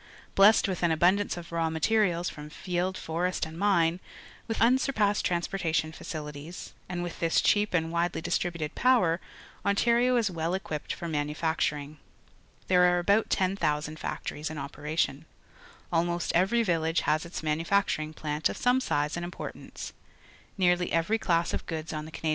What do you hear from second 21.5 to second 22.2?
ot _goods on the Canadian market is manufac tured within the